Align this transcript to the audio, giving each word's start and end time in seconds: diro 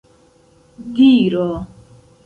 diro 0.95 1.47